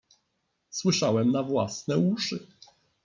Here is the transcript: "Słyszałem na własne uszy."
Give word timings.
"Słyszałem 0.69 1.31
na 1.31 1.43
własne 1.43 1.97
uszy." 1.97 2.47